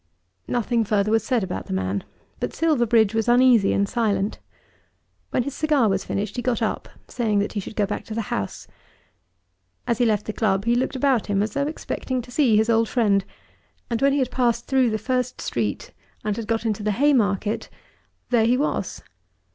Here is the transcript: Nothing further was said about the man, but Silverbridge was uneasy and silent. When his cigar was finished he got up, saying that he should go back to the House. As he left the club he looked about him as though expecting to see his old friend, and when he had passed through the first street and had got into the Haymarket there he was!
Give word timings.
Nothing 0.47 0.83
further 0.83 1.11
was 1.11 1.23
said 1.23 1.43
about 1.43 1.67
the 1.67 1.73
man, 1.73 2.03
but 2.39 2.55
Silverbridge 2.55 3.13
was 3.13 3.29
uneasy 3.29 3.71
and 3.71 3.87
silent. 3.87 4.39
When 5.29 5.43
his 5.43 5.53
cigar 5.53 5.89
was 5.89 6.03
finished 6.03 6.37
he 6.37 6.41
got 6.41 6.59
up, 6.59 6.89
saying 7.07 7.37
that 7.37 7.53
he 7.53 7.59
should 7.59 7.75
go 7.75 7.85
back 7.85 8.03
to 8.05 8.15
the 8.15 8.31
House. 8.33 8.67
As 9.85 9.99
he 9.99 10.05
left 10.07 10.25
the 10.25 10.33
club 10.33 10.65
he 10.65 10.73
looked 10.73 10.95
about 10.95 11.27
him 11.27 11.43
as 11.43 11.53
though 11.53 11.67
expecting 11.67 12.19
to 12.23 12.31
see 12.31 12.57
his 12.57 12.67
old 12.67 12.89
friend, 12.89 13.23
and 13.91 14.01
when 14.01 14.13
he 14.13 14.17
had 14.17 14.31
passed 14.31 14.65
through 14.65 14.89
the 14.89 14.97
first 14.97 15.39
street 15.39 15.91
and 16.23 16.35
had 16.35 16.47
got 16.47 16.65
into 16.65 16.81
the 16.81 16.93
Haymarket 16.93 17.69
there 18.31 18.45
he 18.47 18.57
was! 18.57 19.03